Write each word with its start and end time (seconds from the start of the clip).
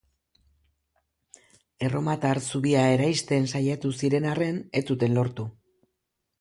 Erromatar 1.89 2.41
zubia 2.49 2.87
eraisten 2.95 3.47
saiatu 3.53 3.95
ziren 4.03 4.29
arren, 4.33 4.61
ez 4.81 4.85
zuten 4.93 5.19
lortu. 5.21 5.51